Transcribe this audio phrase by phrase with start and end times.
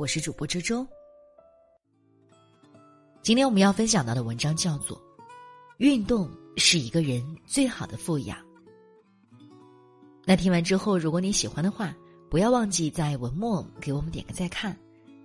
[0.00, 0.86] 我是主播周周。
[3.20, 4.96] 今天我们要分享到的文章叫做
[5.76, 6.26] 《运动
[6.56, 8.38] 是一个人最好的富养》。
[10.24, 11.94] 那听完之后，如果你喜欢的话，
[12.30, 14.74] 不要忘记在文末给我们点个再看。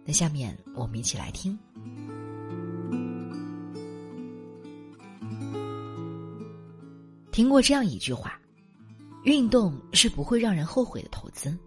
[0.03, 1.57] 那下面我们一起来听。
[7.31, 8.37] 听过这样一句话
[9.23, 11.57] ：“运动是不会让人后悔的投资。”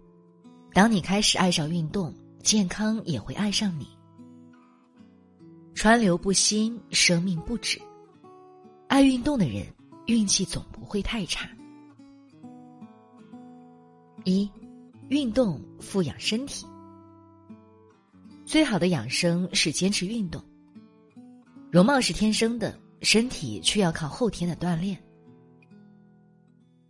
[0.73, 3.87] 当你开始爱上运动，健康也会爱上你。
[5.73, 7.79] 川流不息，生命不止。
[8.87, 9.65] 爱运动的人，
[10.07, 11.49] 运气总不会太差。
[14.25, 14.49] 一，
[15.09, 16.65] 运动富养身体。
[18.45, 20.43] 最好的养生是坚持运动。
[21.71, 24.97] 容貌是天生的，身体却要靠后天的锻炼。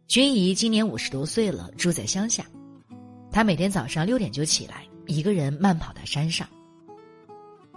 [0.07, 2.45] 君怡今年五十多岁了，住在乡下。
[3.29, 6.47] 她每天早上六点就起来，一个人慢跑到山上，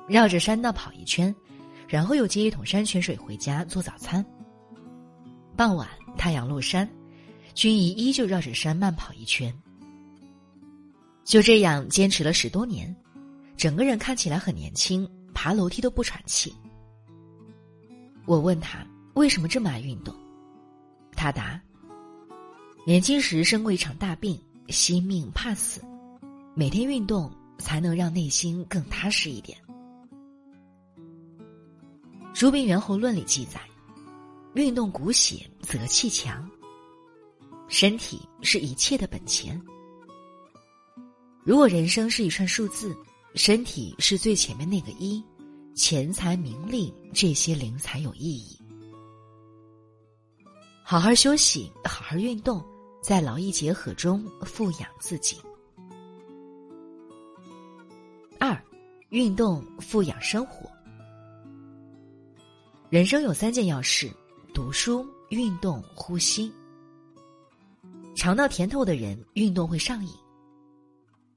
[0.06, 1.34] 绕着山道跑一圈，
[1.88, 4.24] 然后又接一桶山泉水回家做早餐。
[5.56, 6.86] 傍晚太阳落山，
[7.54, 9.52] 君怡依旧绕着山慢跑一圈。
[11.24, 12.94] 就这样坚持了十多年，
[13.56, 16.54] 整个人看起来很年轻，爬楼梯都不喘气。
[18.26, 20.14] 我问他为什么这么爱运动，
[21.16, 21.58] 他答。
[22.84, 25.80] 年轻时生过一场大病，惜命怕死，
[26.54, 29.58] 每天运动才能让内心更踏实一点。
[32.34, 33.58] 《朱病源候论》里记载，
[34.54, 36.46] 运动骨血则气强。
[37.68, 39.58] 身体是一切的本钱。
[41.42, 42.94] 如果人生是一串数字，
[43.34, 45.24] 身体是最前面那个一，
[45.74, 48.58] 钱财名利这些零才有意义。
[50.84, 52.62] 好好休息，好好运动。
[53.02, 55.36] 在劳逸结合中富养自己。
[59.12, 60.66] 运动富养生活。
[62.88, 64.10] 人生有三件要事：
[64.54, 66.50] 读书、运动、呼吸。
[68.14, 70.10] 尝到甜头的人，运动会上瘾。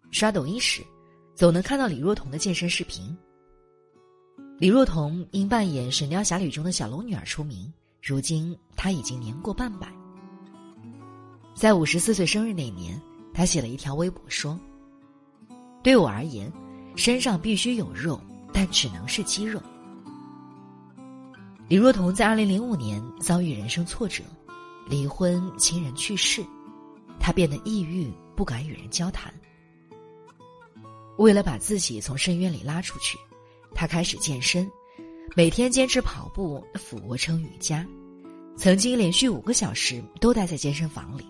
[0.10, 0.82] 刷抖音时，
[1.36, 3.14] 总能看到李若彤的健身视频。
[4.58, 7.70] 李若彤因扮演《神雕侠侣》中的小龙女儿出名，
[8.02, 9.92] 如今她已经年过半百。
[11.54, 12.98] 在五十四岁生日那年，
[13.34, 14.58] 他写了一条微博说
[15.84, 16.50] ：“对我而言，
[16.96, 18.20] 身上必须有肉，
[18.54, 19.62] 但只能是肌肉。”
[21.68, 24.24] 李若彤在二零零五年遭遇人生挫折，
[24.88, 26.46] 离婚，亲人去世，
[27.20, 29.34] 她变得抑郁，不敢与人交谈。
[31.18, 33.18] 为了把自己从深渊里拉出去，
[33.74, 34.70] 她开始健身，
[35.36, 37.86] 每天坚持跑步、俯卧撑、瑜伽，
[38.56, 41.26] 曾经连续五个小时都待在健身房里。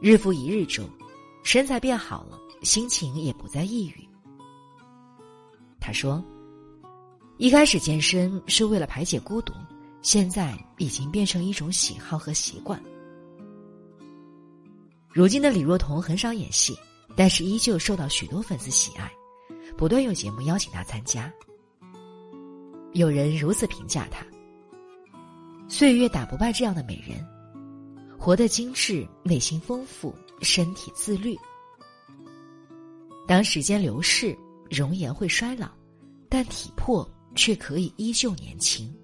[0.00, 0.88] 日复一日中，
[1.44, 4.08] 身材变好了，心情也不再抑郁。
[5.78, 6.24] 他说
[7.36, 9.52] ：“一开始健身是为了排解孤独，
[10.00, 12.82] 现在已经变成一种喜好和习惯。”
[15.12, 16.74] 如今的李若彤很少演戏，
[17.14, 19.12] 但是依旧受到许多粉丝喜爱，
[19.76, 21.32] 不断有节目邀请她参加。
[22.94, 24.26] 有人如此评价她
[25.68, 27.24] ：“岁月打不败这样的美人。”
[28.18, 31.38] 活得精致，内心丰富，身体自律。
[33.26, 34.36] 当时间流逝，
[34.70, 35.70] 容颜会衰老，
[36.28, 38.94] 但体魄却可以依旧年轻。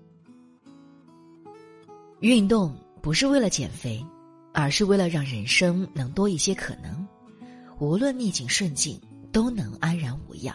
[2.20, 4.04] 运动不是为了减肥，
[4.52, 7.06] 而是为了让人生能多一些可能，
[7.78, 9.00] 无论逆境顺境，
[9.32, 10.54] 都能安然无恙。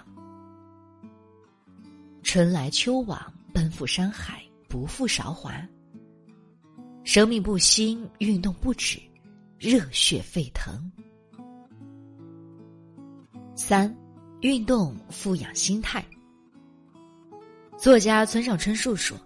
[2.21, 5.59] 春来秋往，奔赴山海，不负韶华。
[7.03, 8.99] 生命不息，运动不止，
[9.57, 10.91] 热血沸腾。
[13.57, 13.95] 三，
[14.41, 16.05] 运动富养心态。
[17.77, 19.17] 作家村上春树说：“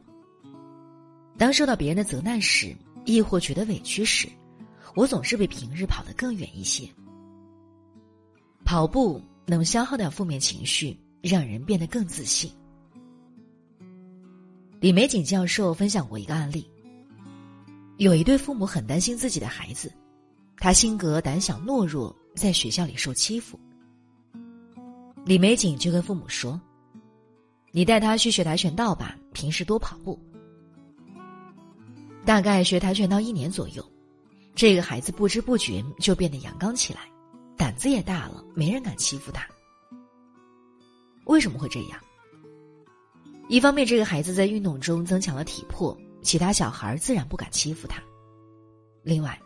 [1.35, 2.75] 当受到别人的责难时，
[3.05, 4.29] 亦或觉得委屈时，
[4.95, 6.87] 我总是比平日跑得更远一些。
[8.63, 12.51] 跑步能消耗掉负面情绪，让人变得更自信。”
[14.79, 16.69] 李玫瑾教授分享过一个案例。
[17.97, 19.91] 有一对父母很担心自己的孩子，
[20.57, 23.59] 他性格胆小懦弱，在学校里受欺负。
[25.29, 26.59] 李美景就跟父母说
[27.69, 30.19] ：“你带他去学跆拳道吧，平时多跑步。”
[32.25, 33.91] 大概学跆拳道一年左右，
[34.55, 37.01] 这个孩子不知不觉就变得阳刚起来，
[37.55, 39.47] 胆子也大了，没人敢欺负他。
[41.25, 41.99] 为什么会这样？
[43.49, 45.95] 一方面，这个孩子在运动中增强了体魄。
[46.23, 48.01] 其他小孩自然不敢欺负他。
[49.03, 49.39] 另外，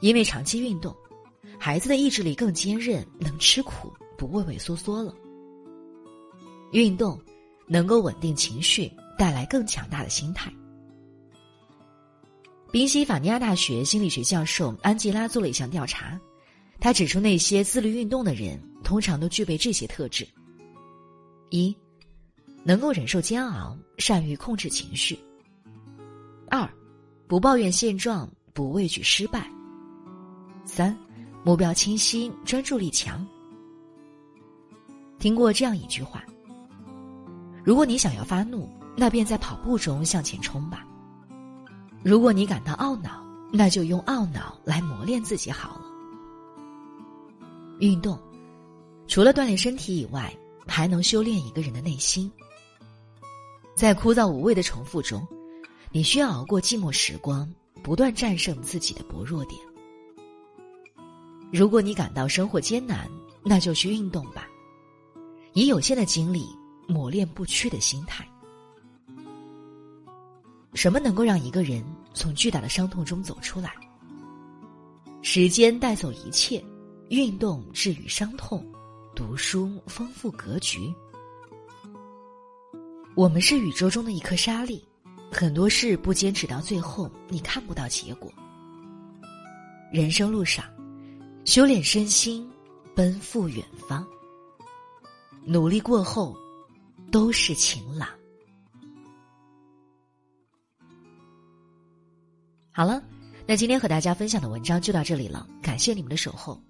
[0.00, 0.92] 因为长期运动，
[1.56, 5.14] 孩子的意志力更坚韧，能吃苦，不畏畏缩缩了。
[6.72, 7.18] 运动
[7.66, 10.52] 能够稳定情绪，带来更强大的心态。
[12.70, 16.20] 宾夕法尼亚大学心理学教授安吉拉做了一项调查，
[16.78, 20.28] 他指出那些自律运动的人通常都具备这些特质：
[21.48, 21.74] 一，
[22.62, 25.16] 能够忍受煎熬，善于控制情绪；
[26.50, 26.68] 二，
[27.26, 29.40] 不抱怨现状，不畏惧失败；
[30.66, 30.94] 三，
[31.42, 33.26] 目标清晰，专注力强。
[35.20, 36.24] 听过这样一句话：
[37.62, 40.84] 如果你想要发怒，那便在跑步中向前冲吧。
[42.02, 43.22] 如果你感到懊恼，
[43.52, 45.82] 那就用懊恼来磨练自己好了。
[47.80, 48.18] 运动
[49.06, 50.34] 除了锻炼身体以外，
[50.66, 52.32] 还能修炼一个人的内心。
[53.76, 55.26] 在枯燥无味的重复中，
[55.92, 57.46] 你需要熬过寂寞时光，
[57.82, 59.60] 不断战胜自己的薄弱点。
[61.52, 63.06] 如果你感到生活艰难，
[63.44, 64.46] 那就去运动吧，
[65.52, 66.46] 以有限的精力
[66.86, 68.26] 磨练不屈的心态。
[70.74, 73.72] 什么能够让一个人从巨大的伤痛中走出来？
[75.22, 76.64] 时间带走一切，
[77.08, 78.64] 运动治愈伤痛，
[79.14, 80.94] 读书丰富格局。
[83.16, 84.82] 我们是宇宙中的一颗沙粒，
[85.30, 88.32] 很多事不坚持到最后，你看不到结果。
[89.92, 90.64] 人生路上，
[91.44, 92.48] 修炼身心，
[92.94, 94.06] 奔赴远方。
[95.44, 96.36] 努力过后，
[97.10, 98.08] 都是晴朗。
[102.70, 103.02] 好了，
[103.46, 106.60] 那今天和大家分享的文章就到这里了，感谢你们的守候。